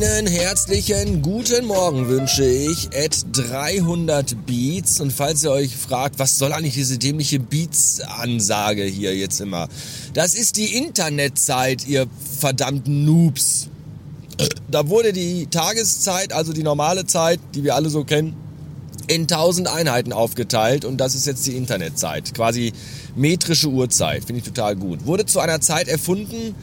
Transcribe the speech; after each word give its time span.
Einen 0.00 0.28
herzlichen 0.28 1.22
guten 1.22 1.64
Morgen 1.64 2.06
wünsche 2.06 2.44
ich 2.44 2.88
at 2.96 3.16
300 3.32 4.46
Beats 4.46 5.00
und 5.00 5.12
falls 5.12 5.42
ihr 5.42 5.50
euch 5.50 5.76
fragt, 5.76 6.20
was 6.20 6.38
soll 6.38 6.52
eigentlich 6.52 6.74
diese 6.74 6.98
dämliche 6.98 7.40
Beats-Ansage 7.40 8.84
hier 8.84 9.16
jetzt 9.16 9.40
immer? 9.40 9.68
Das 10.14 10.34
ist 10.34 10.56
die 10.56 10.76
Internetzeit, 10.76 11.88
ihr 11.88 12.06
verdammten 12.38 13.06
Noobs. 13.06 13.66
Da 14.70 14.88
wurde 14.88 15.12
die 15.12 15.48
Tageszeit, 15.48 16.32
also 16.32 16.52
die 16.52 16.62
normale 16.62 17.04
Zeit, 17.04 17.40
die 17.56 17.64
wir 17.64 17.74
alle 17.74 17.90
so 17.90 18.04
kennen, 18.04 18.36
in 19.08 19.22
1000 19.22 19.66
Einheiten 19.66 20.12
aufgeteilt 20.12 20.84
und 20.84 20.98
das 20.98 21.16
ist 21.16 21.26
jetzt 21.26 21.44
die 21.44 21.56
Internetzeit. 21.56 22.34
Quasi 22.34 22.72
metrische 23.16 23.66
Uhrzeit, 23.66 24.24
finde 24.24 24.42
ich 24.42 24.44
total 24.44 24.76
gut. 24.76 25.06
Wurde 25.06 25.26
zu 25.26 25.40
einer 25.40 25.60
Zeit 25.60 25.88
erfunden, 25.88 26.54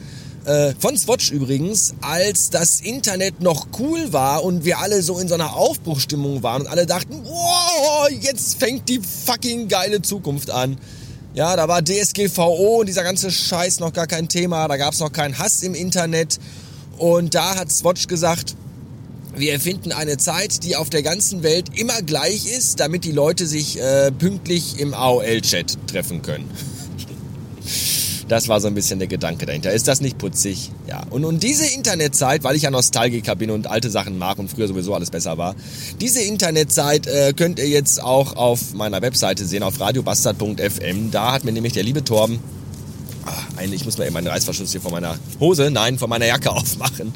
äh, 0.46 0.74
von 0.80 0.96
Swatch 0.98 1.32
übrigens, 1.32 1.96
als 2.02 2.50
das 2.50 2.80
Internet 2.80 3.42
noch 3.42 3.68
cool 3.80 4.14
war 4.14 4.44
und 4.44 4.64
wir 4.66 4.80
alle 4.80 5.02
so 5.02 5.20
in 5.20 5.28
so 5.28 5.34
einer 5.34 5.56
Aufbruchstimmung 5.56 6.44
waren 6.44 6.64
und 6.64 6.68
alle 6.68 6.86
dachten, 6.86 7.22
wow, 7.24 8.10
jetzt 8.22 8.60
fängt 8.60 8.88
die 8.88 9.00
fucking 9.26 9.68
geile 9.68 10.02
Zukunft 10.02 10.52
an. 10.52 10.78
Ja, 11.34 11.56
da 11.56 11.68
war 11.68 11.84
DSGVO 11.84 12.80
und 12.80 12.88
dieser 12.88 13.04
ganze 13.04 13.32
Scheiß 13.32 13.80
noch 13.80 13.92
gar 13.92 14.08
kein 14.08 14.30
Thema, 14.30 14.68
da 14.68 14.78
gab 14.78 14.94
es 14.94 15.00
noch 15.00 15.12
keinen 15.12 15.38
Hass 15.38 15.64
im 15.64 15.74
Internet 15.74 16.40
und 16.98 17.36
da 17.36 17.56
hat 17.56 17.72
Swatch 17.72 18.08
gesagt, 18.08 18.56
wir 19.36 19.52
erfinden 19.52 19.92
eine 19.92 20.18
Zeit, 20.18 20.64
die 20.64 20.78
auf 20.78 20.90
der 20.90 21.04
ganzen 21.04 21.44
Welt 21.44 21.78
immer 21.78 22.02
gleich 22.02 22.46
ist, 22.46 22.80
damit 22.80 23.04
die 23.04 23.12
Leute 23.12 23.48
sich 23.48 23.80
äh, 23.82 24.12
pünktlich 24.12 24.80
im 24.80 24.94
AOL-Chat 24.94 25.78
treffen 25.88 26.22
können. 26.22 26.50
Das 28.28 28.48
war 28.48 28.60
so 28.60 28.68
ein 28.68 28.74
bisschen 28.74 28.98
der 28.98 29.08
Gedanke 29.08 29.46
dahinter. 29.46 29.72
Ist 29.72 29.88
das 29.88 30.02
nicht 30.02 30.18
putzig? 30.18 30.72
Ja. 30.88 31.04
Und, 31.12 31.26
und 31.26 31.44
diese 31.44 31.68
Internetzeit, 31.68 32.44
weil 32.44 32.56
ich 32.56 32.64
ja 32.64 32.72
Nostalgiker 32.72 33.36
bin 33.36 33.52
und 33.52 33.68
alte 33.68 33.92
Sachen 33.92 34.18
mag 34.18 34.40
und 34.40 34.50
früher 34.50 34.68
sowieso 34.68 34.96
alles 34.96 35.12
besser 35.12 35.38
war, 35.38 35.56
diese 36.02 36.22
Internetzeit 36.22 37.06
äh, 37.06 37.34
könnt 37.34 37.60
ihr 37.60 37.68
jetzt 37.68 38.02
auch 38.02 38.36
auf 38.36 38.74
meiner 38.74 39.02
Webseite 39.02 39.46
sehen, 39.46 39.62
auf 39.62 39.80
radiobastard.fm. 39.80 41.12
Da 41.12 41.34
hat 41.34 41.44
mir 41.44 41.52
nämlich 41.52 41.74
der 41.74 41.84
liebe 41.84 42.04
Torben 42.04 42.40
ach, 43.26 43.58
eine, 43.58 43.76
ich 43.76 43.86
muss 43.86 43.98
mal 43.98 44.06
eben 44.06 44.14
meinen 44.14 44.28
Reißverschluss 44.28 44.72
hier 44.72 44.82
von 44.82 44.92
meiner 44.92 45.18
Hose, 45.40 45.70
nein, 45.72 45.98
von 45.98 46.10
meiner 46.10 46.26
Jacke 46.26 46.52
aufmachen, 46.52 47.14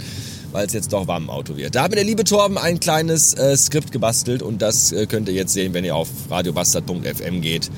weil 0.51 0.67
es 0.67 0.73
jetzt 0.73 0.91
doch 0.93 1.07
warm 1.07 1.23
im 1.23 1.29
Auto 1.29 1.57
wird. 1.57 1.75
Da 1.75 1.83
hat 1.83 1.91
mir 1.91 1.95
der 1.95 2.05
liebe 2.05 2.23
Torben 2.23 2.57
ein 2.57 2.79
kleines 2.79 3.33
äh, 3.33 3.55
Skript 3.55 3.91
gebastelt 3.91 4.41
und 4.41 4.61
das 4.61 4.91
äh, 4.91 5.05
könnt 5.05 5.29
ihr 5.29 5.35
jetzt 5.35 5.53
sehen, 5.53 5.73
wenn 5.73 5.85
ihr 5.85 5.95
auf 5.95 6.09
radiobastard.fm 6.29 7.41
geht 7.41 7.69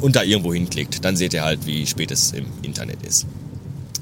und 0.00 0.16
da 0.16 0.22
irgendwo 0.22 0.52
hinklickt. 0.52 1.04
Dann 1.04 1.16
seht 1.16 1.34
ihr 1.34 1.44
halt, 1.44 1.66
wie 1.66 1.86
spät 1.86 2.10
es 2.10 2.32
im 2.32 2.46
Internet 2.62 3.02
ist. 3.06 3.26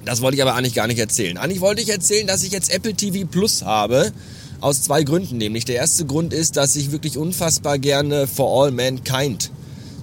Das 0.04 0.22
wollte 0.22 0.36
ich 0.36 0.42
aber 0.42 0.54
eigentlich 0.54 0.74
gar 0.74 0.86
nicht 0.86 0.98
erzählen. 0.98 1.36
Eigentlich 1.36 1.60
wollte 1.60 1.82
ich 1.82 1.88
erzählen, 1.88 2.26
dass 2.26 2.44
ich 2.44 2.52
jetzt 2.52 2.72
Apple 2.72 2.94
TV 2.94 3.26
Plus 3.26 3.62
habe. 3.62 4.12
Aus 4.60 4.82
zwei 4.82 5.02
Gründen 5.02 5.36
nämlich. 5.36 5.64
Der 5.64 5.76
erste 5.76 6.06
Grund 6.06 6.32
ist, 6.32 6.56
dass 6.56 6.76
ich 6.76 6.92
wirklich 6.92 7.18
unfassbar 7.18 7.78
gerne 7.78 8.26
For 8.26 8.64
All 8.64 8.70
Mankind 8.70 9.50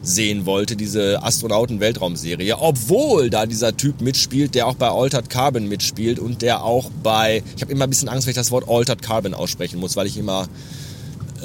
sehen 0.04 0.46
wollte, 0.46 0.76
diese 0.76 1.24
Astronauten-Weltraumserie, 1.24 2.58
obwohl 2.60 3.30
da 3.30 3.46
dieser 3.46 3.76
Typ 3.78 4.02
mitspielt, 4.02 4.54
der 4.54 4.68
auch 4.68 4.76
bei 4.76 4.90
Altered 4.90 5.30
Carbon 5.30 5.68
mitspielt 5.70 6.20
und 6.20 6.42
der 6.42 6.64
auch 6.64 6.92
bei, 7.02 7.42
ich 7.56 7.62
habe 7.62 7.72
immer 7.72 7.86
ein 7.86 7.90
bisschen 7.90 8.10
Angst, 8.10 8.28
wenn 8.28 8.32
ich 8.32 8.36
das 8.36 8.52
Wort 8.52 8.68
Altered 8.68 9.02
Carbon 9.02 9.34
aussprechen 9.34 9.80
muss, 9.80 9.96
weil 9.96 10.08
ich 10.08 10.18
immer 10.18 10.50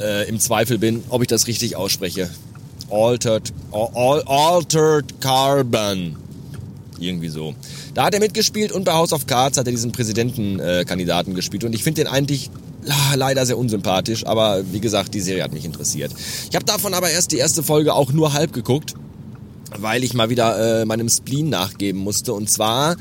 äh, 0.00 0.28
im 0.28 0.40
Zweifel 0.40 0.78
bin, 0.78 1.04
ob 1.08 1.22
ich 1.22 1.28
das 1.28 1.46
richtig 1.46 1.76
ausspreche. 1.76 2.28
Altered, 2.90 3.52
Al 3.72 4.22
Altered 4.26 5.20
Carbon. 5.20 6.16
Irgendwie 7.00 7.28
so. 7.28 7.54
Da 7.94 8.04
hat 8.04 8.14
er 8.14 8.20
mitgespielt 8.20 8.72
und 8.72 8.84
bei 8.84 8.92
House 8.92 9.12
of 9.12 9.26
Cards 9.26 9.58
hat 9.58 9.66
er 9.66 9.72
diesen 9.72 9.92
Präsidentenkandidaten 9.92 11.32
äh, 11.32 11.36
gespielt 11.36 11.64
und 11.64 11.74
ich 11.74 11.84
finde 11.84 12.02
den 12.02 12.10
eigentlich 12.10 12.50
leider 13.14 13.44
sehr 13.46 13.58
unsympathisch, 13.58 14.26
aber 14.26 14.62
wie 14.72 14.80
gesagt, 14.80 15.14
die 15.14 15.20
Serie 15.20 15.42
hat 15.42 15.52
mich 15.52 15.64
interessiert. 15.64 16.12
Ich 16.48 16.54
habe 16.54 16.64
davon 16.64 16.94
aber 16.94 17.10
erst 17.10 17.32
die 17.32 17.38
erste 17.38 17.62
Folge 17.62 17.94
auch 17.94 18.12
nur 18.12 18.32
halb 18.32 18.52
geguckt, 18.52 18.94
weil 19.76 20.04
ich 20.04 20.14
mal 20.14 20.30
wieder 20.30 20.80
äh, 20.80 20.84
meinem 20.84 21.08
Spleen 21.08 21.50
nachgeben 21.50 22.00
musste 22.00 22.32
und 22.32 22.50
zwar 22.50 22.96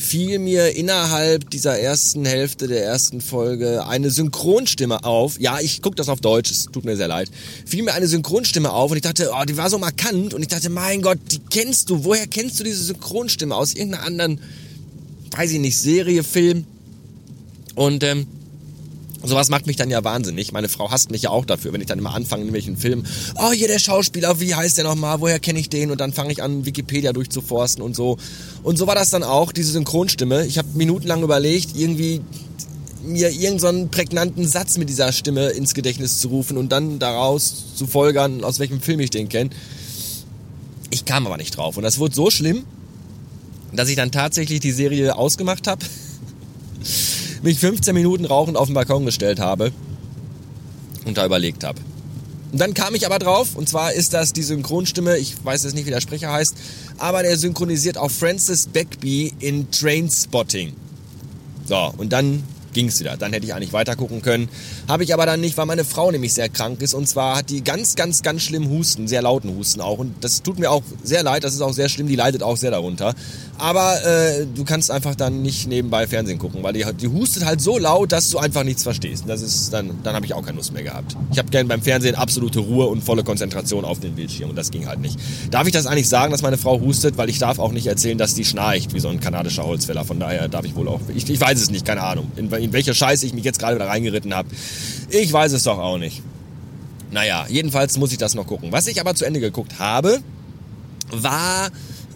fiel 0.00 0.38
mir 0.38 0.74
innerhalb 0.76 1.50
dieser 1.50 1.78
ersten 1.78 2.24
Hälfte 2.24 2.66
der 2.66 2.82
ersten 2.82 3.20
Folge 3.20 3.86
eine 3.86 4.10
Synchronstimme 4.10 5.04
auf. 5.04 5.38
Ja, 5.38 5.60
ich 5.60 5.82
gucke 5.82 5.94
das 5.94 6.08
auf 6.08 6.20
Deutsch, 6.20 6.50
es 6.50 6.64
tut 6.64 6.86
mir 6.86 6.96
sehr 6.96 7.06
leid. 7.06 7.30
Fiel 7.66 7.82
mir 7.82 7.92
eine 7.92 8.08
Synchronstimme 8.08 8.72
auf 8.72 8.90
und 8.90 8.96
ich 8.96 9.02
dachte, 9.02 9.30
oh, 9.32 9.44
die 9.44 9.58
war 9.58 9.68
so 9.68 9.78
markant 9.78 10.32
und 10.32 10.40
ich 10.40 10.48
dachte, 10.48 10.70
mein 10.70 11.02
Gott, 11.02 11.18
die 11.30 11.38
kennst 11.38 11.90
du. 11.90 12.02
Woher 12.02 12.26
kennst 12.26 12.58
du 12.58 12.64
diese 12.64 12.82
Synchronstimme? 12.82 13.54
Aus 13.54 13.74
irgendeiner 13.74 14.06
anderen, 14.06 14.40
weiß 15.32 15.52
ich 15.52 15.60
nicht, 15.60 15.76
Serie, 15.76 16.24
Film. 16.24 16.64
Und 17.74 18.02
ähm, 18.02 18.26
Sowas 19.22 19.50
macht 19.50 19.66
mich 19.66 19.76
dann 19.76 19.90
ja 19.90 20.02
wahnsinnig. 20.02 20.52
Meine 20.52 20.68
Frau 20.68 20.90
hasst 20.90 21.10
mich 21.10 21.22
ja 21.22 21.30
auch 21.30 21.44
dafür, 21.44 21.72
wenn 21.72 21.80
ich 21.80 21.86
dann 21.86 21.98
immer 21.98 22.14
anfange 22.14 22.44
in 22.44 22.52
welchen 22.54 22.76
Filmen. 22.78 23.06
Oh, 23.36 23.52
hier 23.52 23.68
der 23.68 23.78
Schauspieler, 23.78 24.40
wie 24.40 24.54
heißt 24.54 24.78
der 24.78 24.84
nochmal? 24.84 25.20
Woher 25.20 25.38
kenne 25.38 25.58
ich 25.58 25.68
den? 25.68 25.90
Und 25.90 26.00
dann 26.00 26.12
fange 26.12 26.32
ich 26.32 26.42
an, 26.42 26.64
Wikipedia 26.64 27.12
durchzuforsten 27.12 27.82
und 27.82 27.94
so. 27.94 28.16
Und 28.62 28.78
so 28.78 28.86
war 28.86 28.94
das 28.94 29.10
dann 29.10 29.22
auch, 29.22 29.52
diese 29.52 29.72
Synchronstimme. 29.72 30.46
Ich 30.46 30.56
habe 30.56 30.68
minutenlang 30.74 31.22
überlegt, 31.22 31.76
irgendwie 31.76 32.22
mir 33.04 33.30
irgendeinen 33.30 33.82
so 33.82 33.88
prägnanten 33.90 34.46
Satz 34.46 34.78
mit 34.78 34.88
dieser 34.88 35.12
Stimme 35.12 35.50
ins 35.50 35.74
Gedächtnis 35.74 36.20
zu 36.20 36.28
rufen 36.28 36.56
und 36.56 36.70
dann 36.70 36.98
daraus 36.98 37.74
zu 37.74 37.86
folgern, 37.86 38.42
aus 38.42 38.58
welchem 38.58 38.80
Film 38.80 39.00
ich 39.00 39.10
den 39.10 39.28
kenne. 39.28 39.50
Ich 40.90 41.04
kam 41.04 41.26
aber 41.26 41.36
nicht 41.36 41.56
drauf. 41.56 41.76
Und 41.76 41.82
das 41.82 41.98
wurde 41.98 42.14
so 42.14 42.30
schlimm, 42.30 42.64
dass 43.72 43.88
ich 43.88 43.96
dann 43.96 44.10
tatsächlich 44.10 44.60
die 44.60 44.72
Serie 44.72 45.16
ausgemacht 45.16 45.66
habe 45.66 45.84
mich 47.42 47.58
15 47.58 47.94
Minuten 47.94 48.24
rauchend 48.24 48.56
auf 48.56 48.66
den 48.66 48.74
Balkon 48.74 49.06
gestellt 49.06 49.40
habe 49.40 49.72
und 51.04 51.16
da 51.16 51.26
überlegt 51.26 51.64
habe. 51.64 51.80
Und 52.52 52.60
dann 52.60 52.74
kam 52.74 52.94
ich 52.94 53.06
aber 53.06 53.18
drauf, 53.18 53.54
und 53.54 53.68
zwar 53.68 53.92
ist 53.92 54.12
das 54.12 54.32
die 54.32 54.42
Synchronstimme, 54.42 55.16
ich 55.18 55.36
weiß 55.44 55.62
jetzt 55.64 55.74
nicht, 55.74 55.86
wie 55.86 55.90
der 55.90 56.00
Sprecher 56.00 56.32
heißt, 56.32 56.56
aber 56.98 57.22
der 57.22 57.36
synchronisiert 57.36 57.96
auch 57.96 58.10
Francis 58.10 58.66
Beckby 58.66 59.32
in 59.38 59.70
Trainspotting. 59.70 60.72
So, 61.66 61.92
und 61.96 62.12
dann 62.12 62.42
ging 62.72 62.88
es 62.88 63.00
wieder. 63.00 63.16
Dann 63.16 63.32
hätte 63.32 63.46
ich 63.46 63.54
eigentlich 63.54 63.72
weiter 63.72 63.96
gucken 63.96 64.22
können. 64.22 64.48
Habe 64.88 65.04
ich 65.04 65.14
aber 65.14 65.26
dann 65.26 65.40
nicht, 65.40 65.56
weil 65.56 65.66
meine 65.66 65.84
Frau 65.84 66.10
nämlich 66.10 66.32
sehr 66.32 66.48
krank 66.48 66.82
ist. 66.82 66.94
Und 66.94 67.08
zwar 67.08 67.36
hat 67.36 67.50
die 67.50 67.62
ganz, 67.62 67.96
ganz, 67.96 68.22
ganz 68.22 68.42
schlimm 68.42 68.68
Husten, 68.68 69.08
sehr 69.08 69.22
lauten 69.22 69.56
Husten 69.56 69.80
auch. 69.80 69.98
Und 69.98 70.14
das 70.22 70.42
tut 70.42 70.58
mir 70.58 70.70
auch 70.70 70.82
sehr 71.02 71.22
leid, 71.22 71.44
das 71.44 71.54
ist 71.54 71.60
auch 71.60 71.72
sehr 71.72 71.88
schlimm, 71.88 72.08
die 72.08 72.16
leidet 72.16 72.42
auch 72.42 72.56
sehr 72.56 72.70
darunter. 72.70 73.14
Aber 73.58 74.02
äh, 74.04 74.46
du 74.46 74.64
kannst 74.64 74.90
einfach 74.90 75.14
dann 75.14 75.42
nicht 75.42 75.68
nebenbei 75.68 76.06
Fernsehen 76.06 76.38
gucken, 76.38 76.62
weil 76.62 76.72
die, 76.72 76.84
die 76.94 77.08
hustet 77.08 77.44
halt 77.44 77.60
so 77.60 77.78
laut, 77.78 78.10
dass 78.10 78.30
du 78.30 78.38
einfach 78.38 78.64
nichts 78.64 78.82
verstehst. 78.82 79.24
Das 79.26 79.42
ist 79.42 79.72
dann, 79.72 79.98
dann 80.02 80.14
habe 80.14 80.24
ich 80.24 80.32
auch 80.32 80.42
keine 80.42 80.56
Lust 80.56 80.72
mehr 80.72 80.82
gehabt. 80.82 81.14
Ich 81.30 81.38
habe 81.38 81.50
gern 81.50 81.68
beim 81.68 81.82
Fernsehen 81.82 82.14
absolute 82.14 82.60
Ruhe 82.60 82.86
und 82.86 83.04
volle 83.04 83.22
Konzentration 83.22 83.84
auf 83.84 84.00
den 84.00 84.14
Bildschirm 84.14 84.50
und 84.50 84.56
das 84.56 84.70
ging 84.70 84.86
halt 84.86 85.00
nicht. 85.00 85.18
Darf 85.50 85.66
ich 85.66 85.72
das 85.72 85.86
eigentlich 85.86 86.08
sagen, 86.08 86.32
dass 86.32 86.42
meine 86.42 86.56
Frau 86.56 86.80
hustet? 86.80 87.18
Weil 87.18 87.28
ich 87.28 87.38
darf 87.38 87.58
auch 87.58 87.72
nicht 87.72 87.86
erzählen, 87.86 88.16
dass 88.16 88.34
die 88.34 88.44
schnarcht 88.44 88.94
wie 88.94 89.00
so 89.00 89.08
ein 89.08 89.20
kanadischer 89.20 89.64
Holzfäller. 89.64 90.04
Von 90.04 90.20
daher 90.20 90.48
darf 90.48 90.64
ich 90.64 90.74
wohl 90.74 90.88
auch. 90.88 91.00
Ich, 91.14 91.28
ich 91.28 91.40
weiß 91.40 91.60
es 91.60 91.70
nicht, 91.70 91.84
keine 91.84 92.02
Ahnung. 92.02 92.30
In, 92.36 92.50
in 92.64 92.72
welcher 92.72 92.94
Scheiße 92.94 93.26
ich 93.26 93.32
mich 93.32 93.44
jetzt 93.44 93.58
gerade 93.58 93.76
wieder 93.76 93.88
reingeritten 93.88 94.34
habe. 94.34 94.48
Ich 95.08 95.32
weiß 95.32 95.52
es 95.52 95.64
doch 95.64 95.78
auch 95.78 95.98
nicht. 95.98 96.22
Naja, 97.10 97.46
jedenfalls 97.48 97.98
muss 97.98 98.12
ich 98.12 98.18
das 98.18 98.34
noch 98.34 98.46
gucken. 98.46 98.72
Was 98.72 98.86
ich 98.86 99.00
aber 99.00 99.14
zu 99.14 99.24
Ende 99.24 99.40
geguckt 99.40 99.78
habe, 99.78 100.20
war 101.10 101.70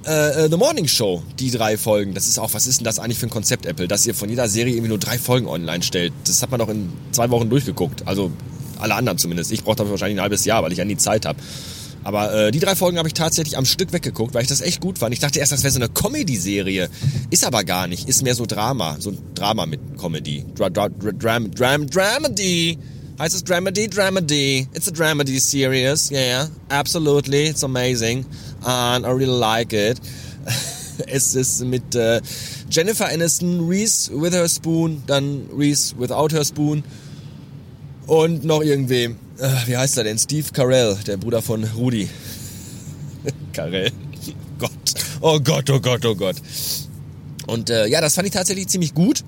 äh, 0.06 0.44
äh, 0.44 0.50
The 0.50 0.56
Morning 0.56 0.87
Show, 0.87 1.22
die 1.38 1.50
drei 1.50 1.77
Folgen. 1.77 2.15
Das 2.15 2.28
ist 2.28 2.38
auch, 2.38 2.55
was 2.55 2.66
ist 2.66 2.78
denn 2.78 2.84
das 2.84 2.99
eigentlich 2.99 3.19
für 3.19 3.27
ein 3.27 3.31
Konzept, 3.31 3.66
Apple, 3.66 3.88
dass 3.88 4.06
ihr 4.06 4.15
von 4.15 4.28
jeder 4.28 4.49
Serie 4.49 4.75
irgendwie 4.75 4.91
nur 4.91 4.99
drei 4.99 5.19
Folgen 5.19 5.47
online 5.47 5.82
stellt. 5.82 6.12
Das 6.27 6.43
hat 6.43 6.50
man 6.50 6.61
doch 6.61 6.69
in 6.69 6.93
zwei 7.12 7.31
Wochen 7.31 7.50
durchgeguckt. 7.50 8.06
Also 8.06 8.31
alle 8.78 8.94
anderen 8.94 9.19
zumindest. 9.19 9.50
Ich 9.50 9.64
brauche 9.64 9.76
dafür 9.76 9.93
wahrscheinlich 9.93 10.19
ein 10.19 10.23
halbes 10.23 10.44
Jahr, 10.44 10.62
weil 10.62 10.73
ich 10.73 10.79
ja 10.79 10.85
nie 10.85 10.96
Zeit 10.96 11.26
habe. 11.26 11.38
Aber 12.05 12.33
äh, 12.35 12.51
die 12.53 12.61
drei 12.61 12.77
Folgen 12.77 12.99
habe 12.99 13.09
ich 13.09 13.15
tatsächlich 13.15 13.56
am 13.56 13.65
Stück 13.65 13.93
weggeguckt, 13.93 14.35
weil 14.35 14.43
ich 14.43 14.49
das 14.49 14.61
echt 14.61 14.81
gut 14.81 14.99
fand. 14.99 15.15
Ich 15.15 15.21
dachte 15.21 15.39
erst, 15.39 15.53
das 15.53 15.62
wäre 15.62 15.73
so 15.73 15.79
eine 15.79 15.89
Comedy-Serie. 15.89 16.89
Ist 17.31 17.45
aber 17.47 17.65
gar 17.65 17.87
nicht. 17.87 18.09
Ist 18.09 18.23
mehr 18.23 18.35
so 18.35 18.45
Drama. 18.47 18.97
So 19.01 19.11
ein 19.11 19.19
Drama 19.35 19.67
mit 19.67 19.81
Comedy. 19.99 20.45
Dra 20.55 20.69
Dra 20.69 20.89
Dra 20.91 21.12
Dram 21.12 21.51
Dram 21.51 21.87
Dramedy. 21.89 22.79
Heißt 23.19 23.35
es 23.35 23.43
Dramedy? 23.43 23.89
Dramedy. 23.89 24.69
It's 24.75 24.87
a 24.87 24.91
Dramedy 24.91 25.41
series. 25.41 26.11
Yeah, 26.11 26.49
absolutely. 26.69 27.49
It's 27.49 27.65
amazing. 27.65 28.27
And 28.65 29.06
I 29.06 29.11
really 29.11 29.39
like 29.39 29.73
it. 29.73 29.99
es 31.06 31.35
ist 31.35 31.65
mit 31.65 31.95
äh, 31.95 32.21
Jennifer 32.71 33.06
Aniston, 33.06 33.67
Reese 33.67 34.11
with 34.12 34.33
her 34.33 34.49
spoon, 34.49 35.03
dann 35.06 35.49
Reese 35.56 35.95
without 35.99 36.33
her 36.33 36.45
spoon 36.45 36.85
und 38.06 38.45
noch 38.45 38.62
irgendwem. 38.62 39.17
Äh, 39.39 39.49
wie 39.67 39.77
heißt 39.77 39.99
er 39.99 40.05
denn? 40.05 40.19
Steve 40.19 40.47
Carell, 40.53 40.97
der 41.06 41.17
Bruder 41.17 41.43
von 41.43 41.65
Rudi. 41.65 42.09
Carell. 43.53 43.91
Gott. 44.59 44.71
Oh 45.21 45.41
Gott, 45.41 45.71
oh 45.71 45.81
Gott, 45.81 46.05
oh 46.05 46.15
Gott. 46.15 46.37
Und 47.47 47.71
äh, 47.71 47.87
ja, 47.87 48.01
das 48.01 48.15
fand 48.15 48.27
ich 48.27 48.33
tatsächlich 48.33 48.69
ziemlich 48.69 48.95
gut. 48.95 49.23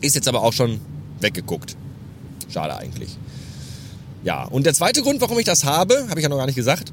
Ist 0.00 0.14
jetzt 0.14 0.28
aber 0.28 0.42
auch 0.42 0.52
schon 0.52 0.80
weggeguckt. 1.20 1.76
Schade 2.52 2.76
eigentlich. 2.76 3.16
Ja, 4.22 4.44
und 4.44 4.64
der 4.64 4.74
zweite 4.74 5.02
Grund, 5.02 5.20
warum 5.20 5.38
ich 5.38 5.44
das 5.44 5.64
habe, 5.64 6.06
habe 6.08 6.18
ich 6.18 6.22
ja 6.22 6.28
noch 6.28 6.38
gar 6.38 6.46
nicht 6.46 6.56
gesagt. 6.56 6.92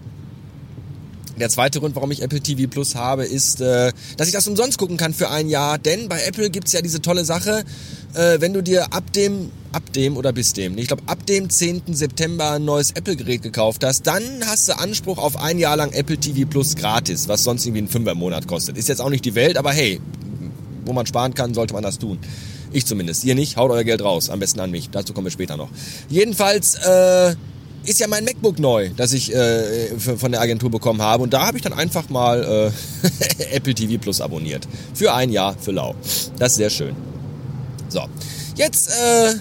Der 1.42 1.50
zweite 1.50 1.80
Grund, 1.80 1.96
warum 1.96 2.12
ich 2.12 2.22
Apple 2.22 2.40
TV 2.40 2.70
Plus 2.70 2.94
habe, 2.94 3.26
ist, 3.26 3.62
äh, 3.62 3.92
dass 4.16 4.28
ich 4.28 4.34
das 4.34 4.48
umsonst 4.48 4.78
gucken 4.78 4.98
kann 4.98 5.12
für 5.12 5.32
ein 5.32 5.50
Jahr. 5.50 5.80
Denn 5.80 6.08
bei 6.08 6.22
Apple 6.22 6.52
gibt's 6.52 6.72
ja 6.72 6.84
diese 6.84 7.02
tolle 7.02 7.26
Sache, 7.26 7.64
äh, 8.14 8.40
wenn 8.40 8.54
du 8.54 8.62
dir 8.62 8.94
ab 8.94 9.12
dem, 9.14 9.50
ab 9.72 9.82
dem 9.94 10.18
oder 10.18 10.34
bis 10.34 10.54
dem, 10.54 10.78
ich 10.78 10.86
glaube 10.86 11.02
ab 11.08 11.26
dem 11.26 11.50
10. 11.50 11.96
September 11.96 12.52
ein 12.52 12.66
neues 12.66 12.92
Apple-Gerät 12.92 13.42
gekauft 13.42 13.84
hast, 13.84 14.06
dann 14.06 14.22
hast 14.46 14.70
du 14.70 14.78
Anspruch 14.78 15.18
auf 15.18 15.36
ein 15.36 15.58
Jahr 15.58 15.78
lang 15.78 15.92
Apple 15.94 16.20
TV 16.20 16.48
Plus 16.48 16.76
gratis, 16.76 17.28
was 17.28 17.44
sonst 17.44 17.66
irgendwie 17.66 17.82
ein 17.82 17.88
Fünfer 17.88 18.12
im 18.12 18.20
Monat 18.20 18.46
kostet. 18.46 18.78
Ist 18.78 18.88
jetzt 18.88 19.02
auch 19.02 19.10
nicht 19.10 19.26
die 19.26 19.34
Welt, 19.34 19.58
aber 19.58 19.72
hey, 19.72 20.00
wo 20.86 20.94
man 20.94 21.08
sparen 21.08 21.34
kann, 21.34 21.56
sollte 21.56 21.74
man 21.74 21.82
das 21.82 21.98
tun. 21.98 22.20
Ich 22.72 22.86
zumindest. 22.86 23.24
Ihr 23.24 23.34
nicht, 23.34 23.58
haut 23.58 23.72
euer 23.72 23.84
Geld 23.84 24.04
raus. 24.04 24.30
Am 24.30 24.40
besten 24.40 24.60
an 24.60 24.70
mich. 24.70 24.92
Dazu 24.92 25.14
kommen 25.14 25.26
wir 25.26 25.32
später 25.32 25.58
noch. 25.58 25.70
Jedenfalls, 26.08 26.76
äh, 26.76 27.36
ist 27.84 28.00
ja 28.00 28.08
mein 28.08 28.26
MacBook 28.26 28.60
neu, 28.60 28.90
das 28.96 29.14
ich 29.14 29.34
äh, 29.34 29.98
von 29.98 30.32
der 30.32 30.42
Agentur 30.42 30.70
bekommen 30.70 31.02
habe. 31.02 31.24
Und 31.24 31.34
da 31.34 31.48
habe 31.48 31.58
ich 31.58 31.64
dann 31.64 31.74
einfach 31.74 32.10
mal 32.10 32.72
äh, 33.40 33.44
Apple 33.56 33.74
TV 33.74 34.00
Plus 34.00 34.22
abonniert. 34.22 34.68
Für 34.94 35.14
ein 35.14 35.32
Jahr 35.32 35.56
für 35.58 35.72
lau. 35.72 35.96
Das 36.38 36.54
ist 36.54 36.58
sehr 36.58 36.70
schön. 36.70 36.96
So, 37.90 38.04
jetzt 38.56 38.90
äh, 38.90 39.34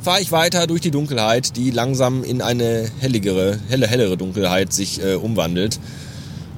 fahre 0.00 0.20
ich 0.20 0.32
weiter 0.32 0.66
durch 0.66 0.80
die 0.80 0.90
Dunkelheit, 0.90 1.56
die 1.56 1.70
langsam 1.70 2.24
in 2.24 2.42
eine 2.42 2.90
helligere, 3.00 3.58
helle, 3.68 3.86
hellere 3.86 4.16
Dunkelheit 4.16 4.72
sich 4.72 5.02
äh, 5.02 5.14
umwandelt. 5.14 5.78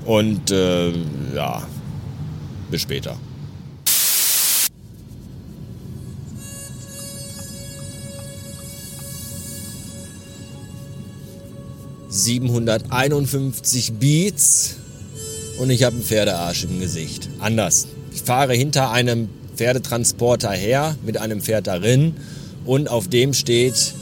Und 0.05 0.51
äh, 0.53 0.93
ja, 1.35 1.63
bis 2.71 2.83
später. 2.83 3.17
751 12.17 13.93
Beats 13.95 14.77
und 15.59 15.71
ich 15.71 15.83
habe 15.85 15.97
einen 15.97 16.05
Pferdearsch 16.05 16.65
im 16.65 16.81
Gesicht. 16.81 17.29
Anders. 17.39 17.87
Ich 18.15 18.23
fahre 18.23 18.55
hinter 18.55 18.91
einem 18.91 19.29
Pferdetransporter 19.57 20.51
her 20.51 20.97
mit 21.05 21.19
einem 21.19 21.41
Pferd 21.41 21.67
darin 21.67 22.15
und 22.65 22.89
auf 22.89 23.09
dem 23.09 23.35
steht 23.35 23.95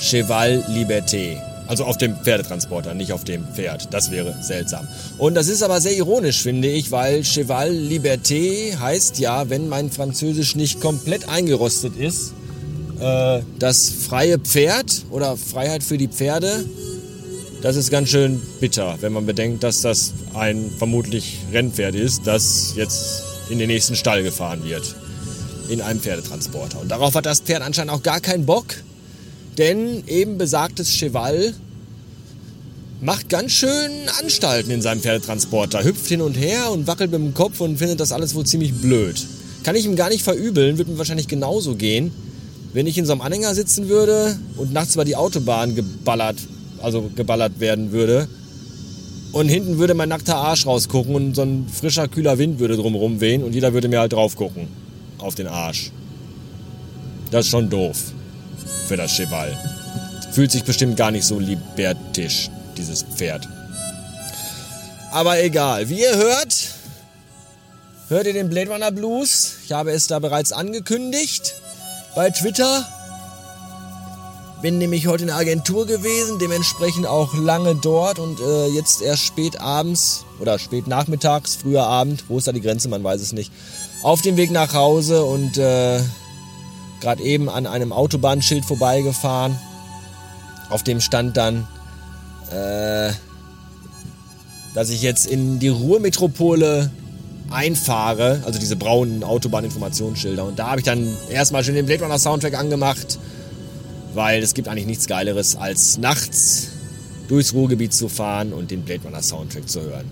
Cheval 0.00 0.64
Liberté. 0.68 1.36
Also 1.68 1.84
auf 1.84 1.96
dem 1.96 2.16
Pferdetransporter, 2.16 2.94
nicht 2.94 3.12
auf 3.12 3.24
dem 3.24 3.46
Pferd. 3.54 3.94
Das 3.94 4.10
wäre 4.10 4.36
seltsam. 4.42 4.86
Und 5.16 5.34
das 5.34 5.46
ist 5.46 5.62
aber 5.62 5.80
sehr 5.80 5.96
ironisch, 5.96 6.42
finde 6.42 6.68
ich, 6.68 6.90
weil 6.90 7.22
Cheval 7.22 7.70
Liberté 7.70 8.76
heißt 8.76 9.20
ja, 9.20 9.48
wenn 9.48 9.68
mein 9.68 9.90
Französisch 9.90 10.56
nicht 10.56 10.80
komplett 10.80 11.28
eingerostet 11.28 11.96
ist, 11.96 12.34
äh, 13.00 13.40
das 13.58 13.90
freie 13.90 14.38
Pferd 14.38 15.04
oder 15.10 15.36
Freiheit 15.36 15.82
für 15.82 15.96
die 15.96 16.08
Pferde 16.08 16.64
das 17.62 17.76
ist 17.76 17.90
ganz 17.90 18.08
schön 18.08 18.42
bitter, 18.60 18.98
wenn 19.00 19.12
man 19.12 19.24
bedenkt, 19.24 19.62
dass 19.62 19.80
das 19.82 20.12
ein 20.34 20.70
vermutlich 20.76 21.38
Rennpferd 21.52 21.94
ist, 21.94 22.26
das 22.26 22.74
jetzt 22.76 23.22
in 23.50 23.58
den 23.60 23.68
nächsten 23.68 23.94
Stall 23.94 24.24
gefahren 24.24 24.64
wird. 24.64 24.96
In 25.68 25.80
einem 25.80 26.00
Pferdetransporter. 26.00 26.80
Und 26.80 26.90
darauf 26.90 27.14
hat 27.14 27.24
das 27.24 27.40
Pferd 27.40 27.62
anscheinend 27.62 27.92
auch 27.92 28.02
gar 28.02 28.20
keinen 28.20 28.46
Bock, 28.46 28.66
denn 29.58 30.02
eben 30.08 30.38
besagtes 30.38 30.90
Cheval 30.90 31.54
macht 33.00 33.28
ganz 33.28 33.52
schön 33.52 33.90
Anstalten 34.20 34.72
in 34.72 34.82
seinem 34.82 35.00
Pferdetransporter, 35.00 35.84
hüpft 35.84 36.08
hin 36.08 36.20
und 36.20 36.34
her 36.34 36.72
und 36.72 36.88
wackelt 36.88 37.12
mit 37.12 37.20
dem 37.20 37.32
Kopf 37.32 37.60
und 37.60 37.78
findet 37.78 38.00
das 38.00 38.10
alles 38.10 38.34
wohl 38.34 38.44
ziemlich 38.44 38.74
blöd. 38.74 39.24
Kann 39.62 39.76
ich 39.76 39.84
ihm 39.84 39.94
gar 39.94 40.08
nicht 40.08 40.24
verübeln, 40.24 40.78
wird 40.78 40.88
mir 40.88 40.98
wahrscheinlich 40.98 41.28
genauso 41.28 41.76
gehen, 41.76 42.10
wenn 42.72 42.88
ich 42.88 42.98
in 42.98 43.06
so 43.06 43.12
einem 43.12 43.20
Anhänger 43.20 43.54
sitzen 43.54 43.88
würde 43.88 44.36
und 44.56 44.72
nachts 44.72 44.94
über 44.94 45.04
die 45.04 45.14
Autobahn 45.14 45.76
geballert 45.76 46.38
also 46.82 47.10
geballert 47.14 47.60
werden 47.60 47.92
würde. 47.92 48.28
Und 49.32 49.48
hinten 49.48 49.78
würde 49.78 49.94
mein 49.94 50.10
nackter 50.10 50.36
Arsch 50.36 50.66
rausgucken 50.66 51.14
und 51.14 51.34
so 51.34 51.42
ein 51.42 51.66
frischer, 51.68 52.06
kühler 52.06 52.38
Wind 52.38 52.58
würde 52.58 52.76
drumherum 52.76 53.20
wehen 53.20 53.42
und 53.42 53.54
jeder 53.54 53.72
würde 53.72 53.88
mir 53.88 54.00
halt 54.00 54.12
drauf 54.12 54.36
gucken. 54.36 54.68
Auf 55.18 55.34
den 55.34 55.46
Arsch. 55.46 55.90
Das 57.30 57.46
ist 57.46 57.50
schon 57.50 57.70
doof. 57.70 57.96
Für 58.88 58.96
das 58.96 59.12
Cheval. 59.12 59.56
Fühlt 60.32 60.50
sich 60.50 60.64
bestimmt 60.64 60.96
gar 60.96 61.10
nicht 61.10 61.24
so 61.24 61.38
libertisch, 61.38 62.50
dieses 62.76 63.02
Pferd. 63.02 63.48
Aber 65.12 65.42
egal. 65.42 65.88
Wie 65.88 66.00
ihr 66.00 66.16
hört, 66.16 66.68
hört 68.08 68.26
ihr 68.26 68.32
den 68.34 68.50
Blade 68.50 68.70
Runner 68.70 68.90
Blues. 68.90 69.52
Ich 69.64 69.72
habe 69.72 69.92
es 69.92 70.06
da 70.06 70.18
bereits 70.18 70.52
angekündigt 70.52 71.54
bei 72.14 72.30
Twitter. 72.30 72.86
Bin 74.62 74.78
nämlich 74.78 75.08
heute 75.08 75.22
in 75.22 75.26
der 75.26 75.36
Agentur 75.38 75.86
gewesen, 75.86 76.38
dementsprechend 76.38 77.04
auch 77.04 77.34
lange 77.34 77.74
dort 77.74 78.20
und 78.20 78.38
äh, 78.38 78.68
jetzt 78.68 79.02
erst 79.02 79.24
spät 79.24 79.60
abends 79.60 80.24
oder 80.38 80.56
spät 80.60 80.86
nachmittags, 80.86 81.56
früher 81.56 81.82
Abend, 81.82 82.22
wo 82.28 82.38
ist 82.38 82.46
da 82.46 82.52
die 82.52 82.60
Grenze, 82.60 82.88
man 82.88 83.02
weiß 83.02 83.20
es 83.20 83.32
nicht, 83.32 83.50
auf 84.04 84.22
dem 84.22 84.36
Weg 84.36 84.52
nach 84.52 84.72
Hause 84.72 85.24
und 85.24 85.58
äh, 85.58 85.98
gerade 87.00 87.24
eben 87.24 87.48
an 87.48 87.66
einem 87.66 87.92
Autobahnschild 87.92 88.64
vorbeigefahren. 88.64 89.58
Auf 90.70 90.84
dem 90.84 91.00
stand 91.00 91.36
dann, 91.36 91.66
äh, 92.52 93.10
dass 94.76 94.90
ich 94.90 95.02
jetzt 95.02 95.26
in 95.26 95.58
die 95.58 95.70
Ruhrmetropole 95.70 96.88
einfahre, 97.50 98.42
also 98.46 98.60
diese 98.60 98.76
braunen 98.76 99.24
Autobahninformationsschilder. 99.24 100.44
Und 100.44 100.60
da 100.60 100.68
habe 100.68 100.78
ich 100.78 100.84
dann 100.84 101.16
erstmal 101.28 101.64
schön 101.64 101.74
den 101.74 101.86
Blade 101.86 102.04
Runner 102.04 102.20
Soundtrack 102.20 102.56
angemacht 102.56 103.18
weil 104.14 104.42
es 104.42 104.54
gibt 104.54 104.68
eigentlich 104.68 104.86
nichts 104.86 105.06
Geileres, 105.06 105.56
als 105.56 105.98
nachts 105.98 106.68
durchs 107.28 107.54
Ruhrgebiet 107.54 107.94
zu 107.94 108.08
fahren 108.08 108.52
und 108.52 108.70
den 108.70 108.82
Blade 108.82 109.02
Runner 109.04 109.22
Soundtrack 109.22 109.68
zu 109.68 109.82
hören. 109.82 110.10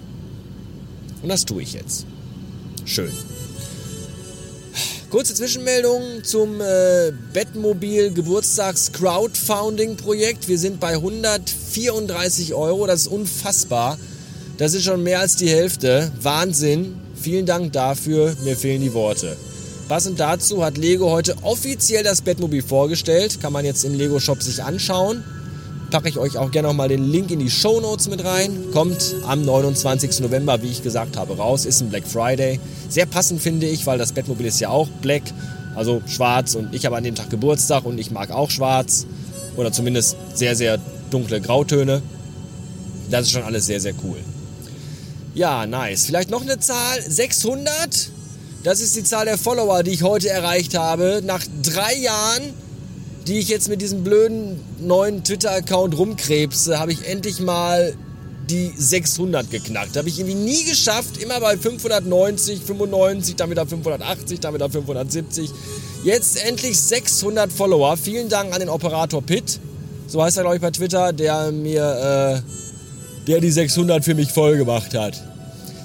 Und 1.22 1.28
das 1.28 1.44
tue 1.44 1.62
ich 1.62 1.74
jetzt. 1.74 2.06
Schön. 2.84 3.12
Kurze 5.10 5.34
Zwischenmeldung 5.34 6.22
zum 6.22 6.60
äh, 6.60 7.12
Bettmobil 7.32 8.12
Geburtstags 8.12 8.92
Crowdfunding 8.92 9.96
Projekt. 9.96 10.46
Wir 10.46 10.56
sind 10.56 10.78
bei 10.78 10.94
134 10.94 12.54
Euro. 12.54 12.86
Das 12.86 13.02
ist 13.02 13.08
unfassbar. 13.08 13.98
Das 14.56 14.72
ist 14.72 14.84
schon 14.84 15.02
mehr 15.02 15.20
als 15.20 15.36
die 15.36 15.48
Hälfte. 15.48 16.12
Wahnsinn. 16.22 16.94
Vielen 17.20 17.44
Dank 17.44 17.72
dafür. 17.72 18.36
Mir 18.44 18.56
fehlen 18.56 18.82
die 18.82 18.94
Worte. 18.94 19.36
Passend 19.90 20.20
dazu 20.20 20.64
hat 20.64 20.78
Lego 20.78 21.10
heute 21.10 21.34
offiziell 21.42 22.04
das 22.04 22.22
Bettmobil 22.22 22.62
vorgestellt. 22.62 23.40
Kann 23.40 23.52
man 23.52 23.64
jetzt 23.64 23.84
im 23.84 23.92
Lego 23.92 24.20
Shop 24.20 24.40
sich 24.40 24.62
anschauen. 24.62 25.24
Packe 25.90 26.08
ich 26.08 26.16
euch 26.16 26.38
auch 26.38 26.52
gerne 26.52 26.68
nochmal 26.68 26.86
den 26.86 27.10
Link 27.10 27.32
in 27.32 27.40
die 27.40 27.50
Show 27.50 27.80
Notes 27.80 28.08
mit 28.08 28.24
rein. 28.24 28.66
Kommt 28.72 29.16
am 29.26 29.44
29. 29.44 30.20
November, 30.20 30.62
wie 30.62 30.68
ich 30.68 30.84
gesagt 30.84 31.16
habe, 31.16 31.36
raus. 31.38 31.64
Ist 31.64 31.80
ein 31.80 31.88
Black 31.90 32.06
Friday. 32.06 32.60
Sehr 32.88 33.04
passend 33.04 33.42
finde 33.42 33.66
ich, 33.66 33.84
weil 33.84 33.98
das 33.98 34.12
Bettmobil 34.12 34.46
ist 34.46 34.60
ja 34.60 34.68
auch 34.68 34.86
black, 35.02 35.24
also 35.74 36.00
schwarz. 36.06 36.54
Und 36.54 36.72
ich 36.72 36.86
habe 36.86 36.96
an 36.96 37.02
dem 37.02 37.16
Tag 37.16 37.28
Geburtstag 37.28 37.84
und 37.84 37.98
ich 37.98 38.12
mag 38.12 38.30
auch 38.30 38.52
schwarz. 38.52 39.06
Oder 39.56 39.72
zumindest 39.72 40.14
sehr, 40.34 40.54
sehr 40.54 40.78
dunkle 41.10 41.40
Grautöne. 41.40 42.00
Das 43.10 43.22
ist 43.22 43.32
schon 43.32 43.42
alles 43.42 43.66
sehr, 43.66 43.80
sehr 43.80 43.94
cool. 44.04 44.18
Ja, 45.34 45.66
nice. 45.66 46.06
Vielleicht 46.06 46.30
noch 46.30 46.42
eine 46.42 46.60
Zahl. 46.60 47.02
600 47.02 48.19
das 48.62 48.80
ist 48.80 48.96
die 48.96 49.04
Zahl 49.04 49.24
der 49.24 49.38
Follower, 49.38 49.82
die 49.82 49.92
ich 49.92 50.02
heute 50.02 50.28
erreicht 50.28 50.76
habe. 50.76 51.22
Nach 51.24 51.42
drei 51.62 51.94
Jahren, 51.94 52.54
die 53.26 53.38
ich 53.38 53.48
jetzt 53.48 53.68
mit 53.68 53.80
diesem 53.80 54.04
blöden 54.04 54.60
neuen 54.80 55.24
Twitter-Account 55.24 55.96
rumkrebse, 55.96 56.78
habe 56.78 56.92
ich 56.92 57.06
endlich 57.06 57.40
mal 57.40 57.94
die 58.50 58.72
600 58.76 59.50
geknackt. 59.50 59.96
Habe 59.96 60.08
ich 60.08 60.18
irgendwie 60.18 60.36
nie 60.36 60.64
geschafft. 60.64 61.22
Immer 61.22 61.40
bei 61.40 61.56
590, 61.56 62.60
95, 62.60 63.36
dann 63.36 63.50
wieder 63.50 63.66
580, 63.66 64.40
dann 64.40 64.54
wieder 64.54 64.68
570. 64.68 65.50
Jetzt 66.04 66.44
endlich 66.44 66.78
600 66.78 67.52
Follower. 67.52 67.96
Vielen 67.96 68.28
Dank 68.28 68.52
an 68.52 68.60
den 68.60 68.68
Operator 68.68 69.22
Pitt. 69.22 69.60
So 70.06 70.22
heißt 70.22 70.36
er, 70.36 70.42
glaube 70.42 70.56
ich, 70.56 70.62
bei 70.62 70.70
Twitter, 70.70 71.12
der 71.12 71.52
mir, 71.52 72.42
äh, 72.44 73.26
der 73.26 73.40
die 73.40 73.50
600 73.50 74.04
für 74.04 74.14
mich 74.14 74.32
voll 74.32 74.56
gemacht 74.56 74.94
hat. 74.94 75.29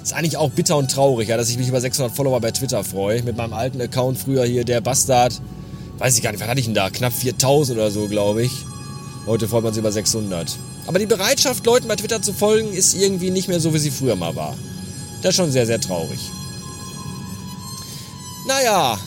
Ist 0.06 0.12
eigentlich 0.12 0.36
auch 0.36 0.50
bitter 0.50 0.76
und 0.76 0.88
traurig, 0.88 1.30
ja, 1.30 1.36
dass 1.36 1.50
ich 1.50 1.58
mich 1.58 1.66
über 1.66 1.80
600 1.80 2.14
Follower 2.14 2.40
bei 2.40 2.52
Twitter 2.52 2.84
freue. 2.84 3.24
Mit 3.24 3.36
meinem 3.36 3.52
alten 3.52 3.80
Account 3.80 4.16
früher 4.16 4.44
hier, 4.44 4.64
der 4.64 4.80
Bastard. 4.80 5.40
Weiß 5.98 6.16
ich 6.16 6.22
gar 6.22 6.30
nicht, 6.30 6.40
was 6.40 6.46
hatte 6.46 6.60
ich 6.60 6.66
denn 6.66 6.76
da? 6.76 6.90
Knapp 6.90 7.12
4000 7.12 7.76
oder 7.76 7.90
so, 7.90 8.06
glaube 8.06 8.44
ich. 8.44 8.52
Heute 9.26 9.48
freut 9.48 9.64
man 9.64 9.72
sich 9.72 9.80
über 9.80 9.90
600. 9.90 10.56
Aber 10.86 11.00
die 11.00 11.06
Bereitschaft, 11.06 11.66
Leuten 11.66 11.88
bei 11.88 11.96
Twitter 11.96 12.22
zu 12.22 12.32
folgen, 12.32 12.72
ist 12.72 12.94
irgendwie 12.94 13.32
nicht 13.32 13.48
mehr 13.48 13.58
so, 13.58 13.74
wie 13.74 13.80
sie 13.80 13.90
früher 13.90 14.14
mal 14.14 14.36
war. 14.36 14.56
Das 15.22 15.30
ist 15.30 15.38
schon 15.38 15.50
sehr, 15.50 15.66
sehr 15.66 15.80
traurig. 15.80 16.20
Naja, 18.46 19.00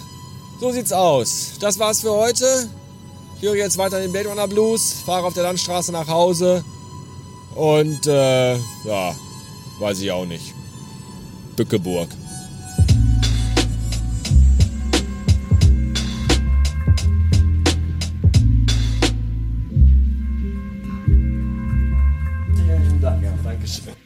so 0.60 0.70
sieht's 0.74 0.92
aus. 0.92 1.52
Das 1.62 1.80
war's 1.80 2.02
für 2.02 2.12
heute. 2.12 2.68
Ich 3.38 3.48
höre 3.48 3.56
jetzt 3.56 3.78
weiter 3.78 4.02
den 4.02 4.12
Blade 4.12 4.28
Runner 4.28 4.50
Blues, 4.50 4.96
fahre 5.06 5.28
auf 5.28 5.34
der 5.34 5.44
Landstraße 5.44 5.94
nach 5.94 6.10
Hause 6.10 6.62
und 7.56 8.06
äh, 8.06 8.56
ja, 8.84 9.16
weiß 9.80 10.02
ich 10.02 10.12
auch 10.12 10.26
nicht. 10.26 10.54
Bückeburg. 11.60 12.08
Vielen 22.56 23.02
Dank, 23.02 23.24
ja, 23.24 23.34
Dankeschön. 23.44 23.99